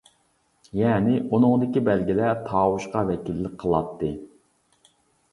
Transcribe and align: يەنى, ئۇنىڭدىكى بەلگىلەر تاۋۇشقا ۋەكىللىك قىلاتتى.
يەنى, 0.77 1.11
ئۇنىڭدىكى 1.35 1.83
بەلگىلەر 1.89 2.39
تاۋۇشقا 2.47 3.03
ۋەكىللىك 3.09 3.53
قىلاتتى. 3.65 4.09